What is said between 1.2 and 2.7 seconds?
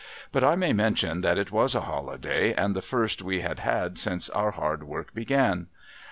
that it was a holiday,